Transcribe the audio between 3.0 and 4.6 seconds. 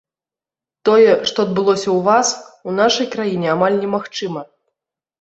краіне амаль немагчыма.